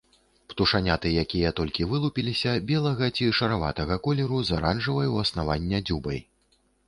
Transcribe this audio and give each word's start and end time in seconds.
Птушаняты, 0.51 1.09
якія 1.23 1.49
толькі 1.59 1.85
вылупіліся, 1.91 2.55
белага 2.71 3.09
ці 3.19 3.27
шараватага 3.41 3.99
колеру 4.07 4.37
з 4.49 4.57
аранжавай 4.59 5.07
ў 5.11 5.27
аснавання 5.27 5.85
дзюбай. 5.91 6.19